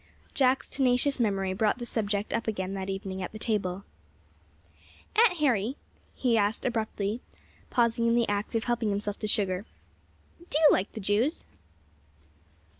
Jack's 0.33 0.67
tenacious 0.67 1.19
memory 1.19 1.53
brought 1.53 1.77
the 1.77 1.85
subject 1.85 2.33
up 2.33 2.47
again 2.47 2.73
that 2.73 2.89
evening 2.89 3.21
at 3.21 3.31
the 3.31 3.37
table. 3.37 3.83
"Aunt 5.15 5.37
Harry," 5.37 5.77
he 6.15 6.39
asked, 6.39 6.65
abruptly, 6.65 7.21
pausing 7.69 8.07
in 8.07 8.15
the 8.15 8.27
act 8.27 8.55
of 8.55 8.63
helping 8.63 8.89
himself 8.89 9.19
to 9.19 9.27
sugar, 9.27 9.63
"do 10.49 10.57
you 10.57 10.69
like 10.71 10.91
the 10.93 10.99
Jews?" 11.01 11.45